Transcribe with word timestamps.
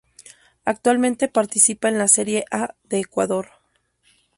Actualmente 0.65 1.27
participa 1.27 1.87
en 1.87 1.99
la 1.99 2.07
Serie 2.07 2.45
A 2.49 2.73
de 2.85 3.01
Ecuador. 3.01 3.49